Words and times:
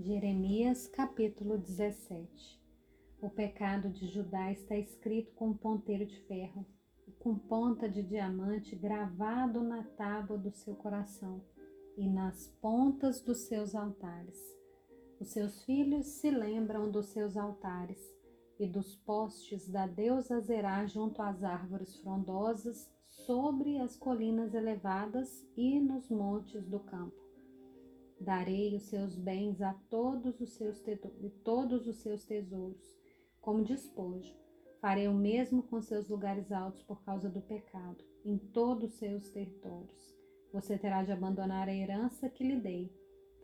Jeremias 0.00 0.86
capítulo 0.86 1.58
17 1.58 2.62
O 3.20 3.28
pecado 3.28 3.90
de 3.90 4.06
Judá 4.06 4.52
está 4.52 4.76
escrito 4.76 5.32
com 5.32 5.52
ponteiro 5.52 6.06
de 6.06 6.20
ferro 6.20 6.64
com 7.18 7.36
ponta 7.36 7.88
de 7.88 8.00
diamante 8.04 8.76
gravado 8.76 9.60
na 9.60 9.82
tábua 9.82 10.38
do 10.38 10.52
seu 10.52 10.76
coração 10.76 11.42
e 11.96 12.08
nas 12.08 12.46
pontas 12.60 13.20
dos 13.20 13.48
seus 13.48 13.74
altares. 13.74 14.38
Os 15.18 15.32
seus 15.32 15.64
filhos 15.64 16.06
se 16.06 16.30
lembram 16.30 16.88
dos 16.92 17.06
seus 17.06 17.36
altares 17.36 17.98
e 18.56 18.68
dos 18.68 18.94
postes 18.98 19.68
da 19.68 19.88
deusa 19.88 20.40
Zerá 20.40 20.86
junto 20.86 21.20
às 21.20 21.42
árvores 21.42 21.96
frondosas, 21.96 22.88
sobre 23.26 23.78
as 23.78 23.96
colinas 23.96 24.54
elevadas 24.54 25.44
e 25.56 25.80
nos 25.80 26.08
montes 26.08 26.64
do 26.68 26.78
campo 26.78 27.27
Darei 28.20 28.74
os 28.74 28.82
seus 28.82 29.14
bens 29.14 29.62
a 29.62 29.72
todos 29.88 30.40
os 30.40 30.50
seus, 30.50 30.82
todos 31.44 31.86
os 31.86 31.96
seus 31.96 32.24
tesouros, 32.24 32.98
como 33.40 33.62
despojo. 33.62 34.34
Farei 34.80 35.06
o 35.06 35.14
mesmo 35.14 35.62
com 35.62 35.80
seus 35.80 36.08
lugares 36.08 36.50
altos 36.50 36.82
por 36.82 37.02
causa 37.04 37.28
do 37.28 37.40
pecado, 37.40 38.04
em 38.24 38.36
todos 38.36 38.92
os 38.92 38.98
seus 38.98 39.30
territórios. 39.30 40.16
Você 40.52 40.76
terá 40.76 41.02
de 41.02 41.12
abandonar 41.12 41.68
a 41.68 41.74
herança 41.74 42.28
que 42.28 42.44
lhe 42.44 42.56
dei. 42.56 42.92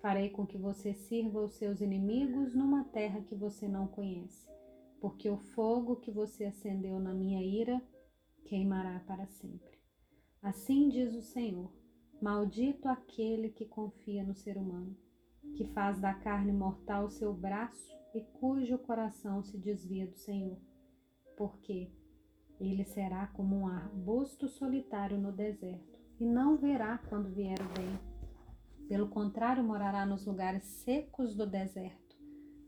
Farei 0.00 0.30
com 0.30 0.46
que 0.46 0.58
você 0.58 0.92
sirva 0.92 1.40
os 1.40 1.54
seus 1.54 1.80
inimigos 1.80 2.54
numa 2.54 2.84
terra 2.84 3.22
que 3.22 3.34
você 3.34 3.68
não 3.68 3.86
conhece, 3.86 4.46
porque 5.00 5.30
o 5.30 5.38
fogo 5.38 5.96
que 5.96 6.10
você 6.10 6.44
acendeu 6.44 6.98
na 6.98 7.14
minha 7.14 7.42
ira 7.42 7.80
queimará 8.44 9.00
para 9.06 9.26
sempre. 9.26 9.78
Assim 10.42 10.88
diz 10.88 11.14
o 11.14 11.22
Senhor 11.22 11.72
Maldito 12.24 12.88
aquele 12.88 13.50
que 13.50 13.66
confia 13.66 14.24
no 14.24 14.34
ser 14.34 14.56
humano, 14.56 14.96
que 15.54 15.66
faz 15.74 16.00
da 16.00 16.14
carne 16.14 16.54
mortal 16.54 17.10
seu 17.10 17.34
braço 17.34 17.94
e 18.14 18.22
cujo 18.22 18.78
coração 18.78 19.42
se 19.42 19.58
desvia 19.58 20.06
do 20.06 20.16
Senhor. 20.16 20.56
Porque 21.36 21.92
ele 22.58 22.82
será 22.82 23.26
como 23.26 23.54
um 23.54 23.66
arbusto 23.66 24.48
solitário 24.48 25.18
no 25.18 25.32
deserto 25.32 26.00
e 26.18 26.24
não 26.24 26.56
verá 26.56 26.96
quando 27.10 27.28
vier 27.28 27.58
o 27.60 27.78
bem. 27.78 28.88
Pelo 28.88 29.10
contrário, 29.10 29.62
morará 29.62 30.06
nos 30.06 30.24
lugares 30.24 30.64
secos 30.64 31.34
do 31.34 31.46
deserto, 31.46 32.16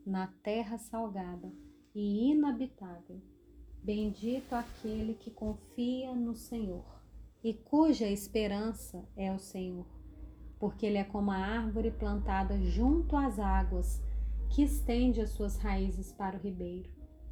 na 0.04 0.26
terra 0.42 0.76
salgada 0.76 1.50
e 1.94 2.30
inabitável. 2.30 3.22
Bendito 3.82 4.52
aquele 4.52 5.14
que 5.14 5.30
confia 5.30 6.14
no 6.14 6.34
Senhor 6.34 6.96
e 7.46 7.54
cuja 7.54 8.08
esperança 8.08 9.08
é 9.16 9.32
o 9.32 9.38
Senhor, 9.38 9.86
porque 10.58 10.84
ele 10.84 10.98
é 10.98 11.04
como 11.04 11.30
a 11.30 11.36
árvore 11.36 11.92
plantada 11.92 12.60
junto 12.60 13.14
às 13.14 13.38
águas, 13.38 14.02
que 14.50 14.64
estende 14.64 15.20
as 15.20 15.30
suas 15.30 15.56
raízes 15.56 16.12
para 16.12 16.36
o 16.36 16.40
ribeiro, 16.40 16.90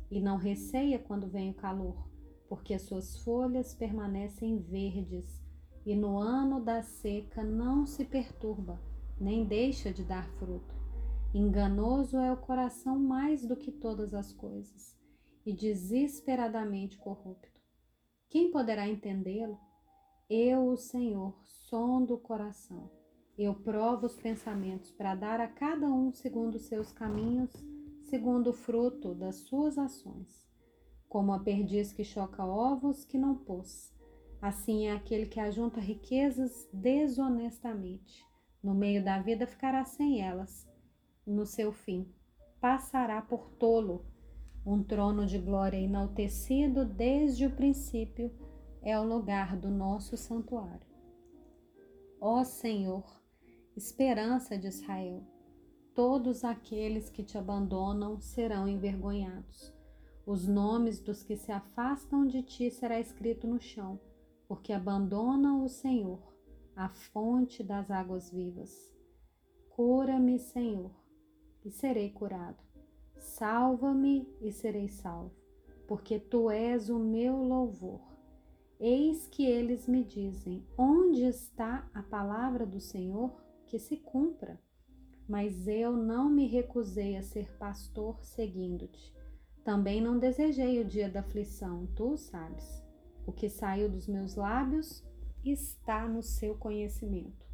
e 0.08 0.20
não 0.20 0.36
receia 0.36 1.00
quando 1.00 1.26
vem 1.26 1.50
o 1.50 1.54
calor, 1.54 2.08
porque 2.48 2.74
as 2.74 2.82
suas 2.82 3.18
folhas 3.24 3.74
permanecem 3.74 4.56
verdes, 4.60 5.42
e 5.84 5.96
no 5.96 6.16
ano 6.16 6.60
da 6.60 6.80
seca 6.80 7.42
não 7.42 7.84
se 7.84 8.04
perturba, 8.04 8.80
nem 9.20 9.44
deixa 9.44 9.92
de 9.92 10.04
dar 10.04 10.28
fruto. 10.38 10.76
Enganoso 11.34 12.18
é 12.18 12.32
o 12.32 12.36
coração 12.36 13.00
mais 13.00 13.44
do 13.44 13.56
que 13.56 13.72
todas 13.72 14.14
as 14.14 14.32
coisas, 14.32 14.96
e 15.44 15.52
desesperadamente 15.52 16.98
corrupto. 16.98 17.60
Quem 18.28 18.52
poderá 18.52 18.88
entendê-lo? 18.88 19.58
Eu, 20.28 20.68
o 20.68 20.76
Senhor, 20.78 21.34
sondo 21.42 22.14
o 22.14 22.18
coração. 22.18 22.90
Eu 23.36 23.54
provo 23.54 24.06
os 24.06 24.16
pensamentos 24.16 24.90
para 24.90 25.14
dar 25.14 25.38
a 25.38 25.46
cada 25.46 25.86
um 25.86 26.10
segundo 26.14 26.54
os 26.54 26.62
seus 26.62 26.90
caminhos, 26.90 27.52
segundo 28.04 28.48
o 28.48 28.54
fruto 28.54 29.14
das 29.14 29.36
suas 29.40 29.76
ações. 29.76 30.48
Como 31.10 31.30
a 31.30 31.40
perdiz 31.40 31.92
que 31.92 32.02
choca 32.02 32.42
ovos 32.42 33.04
que 33.04 33.18
não 33.18 33.36
pôs, 33.36 33.94
assim 34.40 34.86
é 34.86 34.92
aquele 34.92 35.26
que 35.26 35.38
ajunta 35.38 35.78
riquezas 35.78 36.66
desonestamente. 36.72 38.24
No 38.62 38.74
meio 38.74 39.04
da 39.04 39.20
vida 39.20 39.46
ficará 39.46 39.84
sem 39.84 40.22
elas. 40.22 40.66
No 41.26 41.44
seu 41.44 41.70
fim, 41.70 42.08
passará 42.62 43.20
por 43.20 43.50
tolo. 43.58 44.06
Um 44.64 44.82
trono 44.82 45.26
de 45.26 45.36
glória 45.38 45.76
enaltecido 45.76 46.86
desde 46.86 47.44
o 47.44 47.54
princípio 47.54 48.32
é 48.84 49.00
o 49.00 49.02
lugar 49.02 49.56
do 49.56 49.70
nosso 49.70 50.14
santuário. 50.14 50.86
Ó 52.20 52.44
Senhor, 52.44 53.02
esperança 53.74 54.58
de 54.58 54.68
Israel, 54.68 55.22
todos 55.94 56.44
aqueles 56.44 57.08
que 57.08 57.22
te 57.22 57.38
abandonam 57.38 58.20
serão 58.20 58.68
envergonhados. 58.68 59.72
Os 60.26 60.46
nomes 60.46 61.00
dos 61.00 61.22
que 61.22 61.34
se 61.34 61.50
afastam 61.50 62.26
de 62.26 62.42
ti 62.42 62.70
será 62.70 63.00
escrito 63.00 63.46
no 63.46 63.58
chão, 63.58 63.98
porque 64.46 64.72
abandonam 64.72 65.64
o 65.64 65.68
Senhor, 65.68 66.20
a 66.76 66.90
fonte 66.90 67.62
das 67.62 67.90
águas 67.90 68.30
vivas. 68.30 68.94
Cura-me, 69.70 70.38
Senhor, 70.38 70.90
e 71.64 71.70
serei 71.70 72.10
curado. 72.10 72.62
Salva-me 73.16 74.28
e 74.42 74.52
serei 74.52 74.88
salvo, 74.88 75.34
porque 75.88 76.18
tu 76.18 76.50
és 76.50 76.90
o 76.90 76.98
meu 76.98 77.42
louvor. 77.42 78.13
Eis 78.80 79.28
que 79.28 79.46
eles 79.46 79.86
me 79.86 80.02
dizem: 80.02 80.66
Onde 80.76 81.22
está 81.22 81.88
a 81.94 82.02
palavra 82.02 82.66
do 82.66 82.80
Senhor? 82.80 83.32
Que 83.66 83.78
se 83.78 83.96
cumpra. 83.96 84.60
Mas 85.28 85.66
eu 85.66 85.96
não 85.96 86.28
me 86.28 86.46
recusei 86.46 87.16
a 87.16 87.22
ser 87.22 87.50
pastor 87.56 88.22
seguindo-te. 88.22 89.14
Também 89.62 90.00
não 90.00 90.18
desejei 90.18 90.80
o 90.80 90.84
dia 90.84 91.08
da 91.08 91.20
aflição, 91.20 91.86
tu 91.94 92.16
sabes. 92.16 92.84
O 93.26 93.32
que 93.32 93.48
saiu 93.48 93.88
dos 93.88 94.06
meus 94.06 94.34
lábios 94.34 95.02
está 95.44 96.06
no 96.06 96.22
seu 96.22 96.54
conhecimento. 96.56 97.46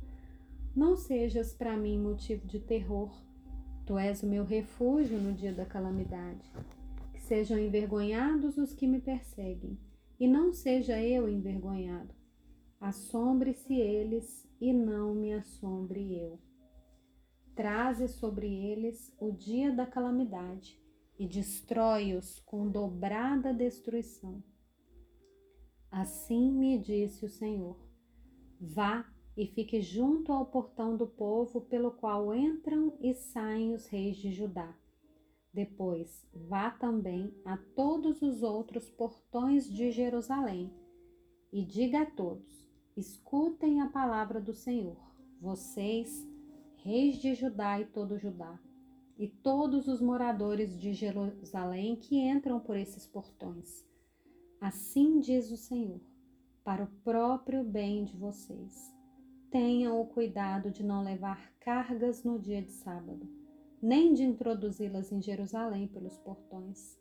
Não 0.74 0.96
sejas 0.96 1.52
para 1.52 1.76
mim 1.76 1.98
motivo 1.98 2.46
de 2.46 2.58
terror. 2.58 3.12
Tu 3.86 3.96
és 3.98 4.22
o 4.22 4.26
meu 4.26 4.44
refúgio 4.44 5.18
no 5.18 5.32
dia 5.32 5.52
da 5.52 5.66
calamidade. 5.66 6.50
Que 7.12 7.20
sejam 7.20 7.58
envergonhados 7.58 8.56
os 8.56 8.72
que 8.72 8.86
me 8.86 9.00
perseguem 9.00 9.78
e 10.20 10.28
não 10.28 10.52
seja 10.52 11.02
eu 11.02 11.26
envergonhado. 11.26 12.14
Assombre-se 12.78 13.74
eles 13.74 14.46
e 14.60 14.70
não 14.70 15.14
me 15.14 15.32
assombre 15.32 16.14
eu. 16.14 16.38
Traze 17.56 18.06
sobre 18.06 18.46
eles 18.46 19.14
o 19.18 19.32
dia 19.32 19.72
da 19.72 19.86
calamidade 19.86 20.78
e 21.18 21.26
destrói-os 21.26 22.38
com 22.40 22.68
dobrada 22.68 23.54
destruição. 23.54 24.44
Assim 25.90 26.52
me 26.52 26.78
disse 26.78 27.24
o 27.24 27.28
Senhor: 27.28 27.78
Vá 28.60 29.10
e 29.36 29.46
fique 29.46 29.80
junto 29.80 30.32
ao 30.32 30.46
portão 30.46 30.96
do 30.96 31.06
povo 31.06 31.62
pelo 31.62 31.92
qual 31.92 32.34
entram 32.34 32.94
e 33.00 33.14
saem 33.14 33.74
os 33.74 33.86
reis 33.86 34.16
de 34.18 34.30
Judá 34.30 34.79
depois, 35.52 36.24
vá 36.32 36.70
também 36.70 37.34
a 37.44 37.56
todos 37.56 38.22
os 38.22 38.42
outros 38.42 38.88
portões 38.88 39.68
de 39.68 39.90
Jerusalém 39.90 40.72
e 41.52 41.64
diga 41.64 42.02
a 42.02 42.06
todos: 42.06 42.68
escutem 42.96 43.80
a 43.80 43.88
palavra 43.88 44.40
do 44.40 44.54
Senhor, 44.54 44.96
vocês, 45.40 46.24
reis 46.76 47.16
de 47.16 47.34
Judá 47.34 47.80
e 47.80 47.86
todo 47.86 48.18
Judá, 48.18 48.60
e 49.18 49.26
todos 49.26 49.88
os 49.88 50.00
moradores 50.00 50.78
de 50.78 50.92
Jerusalém 50.92 51.96
que 51.96 52.16
entram 52.16 52.60
por 52.60 52.76
esses 52.76 53.04
portões. 53.04 53.84
Assim 54.60 55.18
diz 55.18 55.50
o 55.50 55.56
Senhor, 55.56 56.00
para 56.62 56.84
o 56.84 56.90
próprio 57.02 57.64
bem 57.64 58.04
de 58.04 58.16
vocês. 58.16 58.94
Tenham 59.50 60.00
o 60.00 60.06
cuidado 60.06 60.70
de 60.70 60.84
não 60.84 61.02
levar 61.02 61.52
cargas 61.58 62.22
no 62.22 62.38
dia 62.38 62.62
de 62.62 62.70
sábado 62.70 63.39
nem 63.82 64.12
de 64.12 64.22
introduzi-las 64.22 65.10
em 65.10 65.22
Jerusalém 65.22 65.88
pelos 65.88 66.18
portões. 66.18 66.98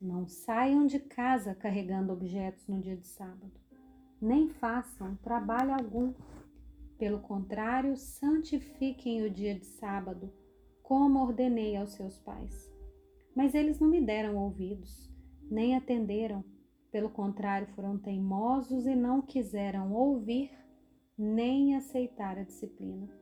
Não 0.00 0.26
saiam 0.26 0.86
de 0.86 0.98
casa 0.98 1.54
carregando 1.54 2.12
objetos 2.12 2.66
no 2.66 2.80
dia 2.80 2.96
de 2.96 3.06
sábado, 3.06 3.52
nem 4.20 4.48
façam 4.48 5.16
trabalho 5.16 5.72
algum. 5.72 6.12
Pelo 6.98 7.20
contrário, 7.20 7.96
santifiquem 7.96 9.22
o 9.22 9.30
dia 9.30 9.54
de 9.54 9.66
sábado, 9.66 10.32
como 10.82 11.20
ordenei 11.20 11.76
aos 11.76 11.92
seus 11.92 12.18
pais. 12.18 12.72
Mas 13.34 13.54
eles 13.54 13.78
não 13.78 13.88
me 13.88 14.00
deram 14.00 14.36
ouvidos, 14.36 15.08
nem 15.48 15.76
atenderam. 15.76 16.44
Pelo 16.90 17.10
contrário, 17.10 17.68
foram 17.74 17.96
teimosos 17.96 18.86
e 18.86 18.96
não 18.96 19.22
quiseram 19.22 19.92
ouvir 19.92 20.50
nem 21.16 21.76
aceitar 21.76 22.38
a 22.38 22.42
disciplina 22.42 23.17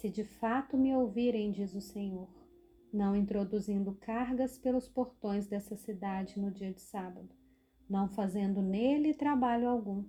se 0.00 0.08
de 0.08 0.24
fato 0.24 0.78
me 0.78 0.96
ouvirem, 0.96 1.52
diz 1.52 1.74
o 1.74 1.80
Senhor, 1.80 2.26
não 2.90 3.14
introduzindo 3.14 3.92
cargas 4.00 4.56
pelos 4.56 4.88
portões 4.88 5.46
dessa 5.46 5.76
cidade 5.76 6.40
no 6.40 6.50
dia 6.50 6.72
de 6.72 6.80
sábado, 6.80 7.28
não 7.86 8.08
fazendo 8.08 8.62
nele 8.62 9.12
trabalho 9.12 9.68
algum. 9.68 10.02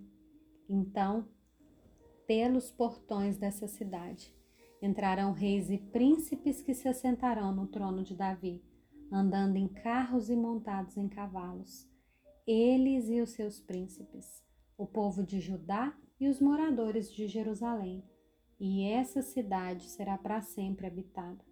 Então, 0.70 1.28
pelos 2.26 2.72
portões 2.72 3.38
dessa 3.38 3.68
cidade, 3.68 4.34
entrarão 4.82 5.34
reis 5.34 5.70
e 5.70 5.78
príncipes 5.78 6.62
que 6.62 6.74
se 6.74 6.88
assentarão 6.88 7.54
no 7.54 7.68
trono 7.68 8.02
de 8.02 8.16
Davi, 8.16 8.64
andando 9.12 9.58
em 9.58 9.68
carros 9.68 10.30
e 10.30 10.38
montados 10.38 10.96
em 10.96 11.10
cavalos. 11.10 11.86
Eles 12.48 13.10
e 13.10 13.20
os 13.20 13.32
seus 13.32 13.60
príncipes, 13.60 14.42
o 14.78 14.88
povo 14.88 15.22
de 15.22 15.42
Judá 15.42 15.94
e 16.18 16.30
os 16.30 16.40
moradores 16.40 17.12
de 17.14 17.28
Jerusalém. 17.28 18.02
E 18.64 18.84
essa 18.84 19.24
cidade 19.24 19.90
será 19.90 20.20
para 20.20 20.40
sempre 20.40 20.86
habitada. 20.86 21.44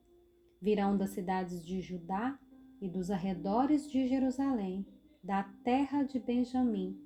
Virão 0.61 0.95
das 0.95 1.09
cidades 1.09 1.65
de 1.65 1.81
Judá 1.81 2.37
e 2.79 2.87
dos 2.87 3.09
arredores 3.09 3.89
de 3.89 4.07
Jerusalém, 4.07 4.85
da 5.23 5.41
terra 5.63 6.03
de 6.03 6.19
Benjamim, 6.19 7.01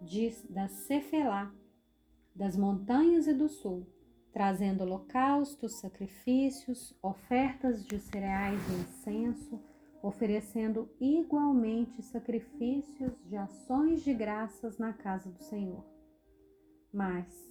de, 0.00 0.30
da 0.48 0.68
Cefelá, 0.68 1.52
das 2.32 2.56
montanhas 2.56 3.26
e 3.26 3.34
do 3.34 3.48
sul, 3.48 3.88
trazendo 4.32 4.84
holocaustos, 4.84 5.80
sacrifícios, 5.80 6.96
ofertas 7.02 7.84
de 7.84 7.98
cereais 7.98 8.60
e 8.68 8.74
incenso, 8.82 9.60
oferecendo 10.00 10.88
igualmente 11.00 12.00
sacrifícios 12.04 13.20
de 13.26 13.36
ações 13.36 14.04
de 14.04 14.14
graças 14.14 14.78
na 14.78 14.92
casa 14.92 15.28
do 15.28 15.42
Senhor. 15.42 15.84
Mas, 16.92 17.49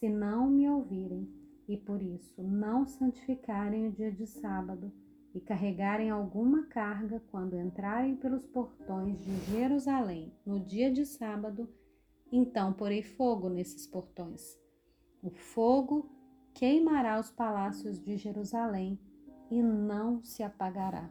se 0.00 0.08
não 0.08 0.48
me 0.48 0.66
ouvirem 0.66 1.28
e 1.68 1.76
por 1.76 2.02
isso 2.02 2.42
não 2.42 2.86
santificarem 2.86 3.86
o 3.86 3.92
dia 3.92 4.10
de 4.10 4.26
sábado 4.26 4.90
e 5.34 5.40
carregarem 5.40 6.08
alguma 6.08 6.64
carga 6.66 7.22
quando 7.30 7.54
entrarem 7.54 8.16
pelos 8.16 8.46
portões 8.46 9.22
de 9.22 9.36
Jerusalém 9.52 10.32
no 10.44 10.58
dia 10.58 10.90
de 10.90 11.04
sábado, 11.04 11.68
então 12.32 12.72
porei 12.72 13.02
fogo 13.02 13.50
nesses 13.50 13.86
portões. 13.86 14.58
O 15.22 15.30
fogo 15.30 16.10
queimará 16.54 17.20
os 17.20 17.30
palácios 17.30 18.02
de 18.02 18.16
Jerusalém 18.16 18.98
e 19.50 19.62
não 19.62 20.24
se 20.24 20.42
apagará. 20.42 21.10